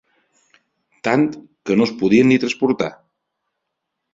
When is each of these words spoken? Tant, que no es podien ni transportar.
Tant, 1.09 1.27
que 1.71 1.77
no 1.81 1.87
es 1.89 1.93
podien 2.01 2.33
ni 2.33 2.41
transportar. 2.45 2.89